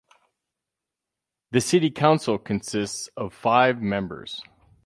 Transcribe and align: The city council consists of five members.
The 1.51 1.61
city 1.61 1.91
council 1.91 2.39
consists 2.39 3.07
of 3.15 3.35
five 3.35 3.83
members. 3.83 4.41